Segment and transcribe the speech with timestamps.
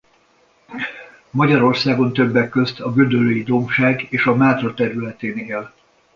[1.31, 5.73] Magyarországon többek közt a Gödöllői-dombság és a Mátra területén él.